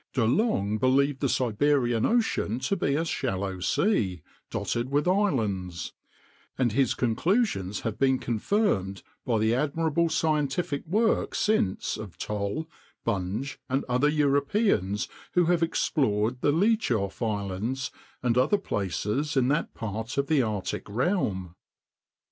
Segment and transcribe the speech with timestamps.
[0.15, 5.93] De Long believed the Siberian ocean to be a shallow sea, dotted with islands;
[6.57, 12.67] and his conclusions have been confirmed by the admirable scientific work since of Toll,
[13.05, 17.91] Bunge, and other Europeans who have explored the Liachoff Islands
[18.23, 21.53] and other places in that part of the Arctic realm.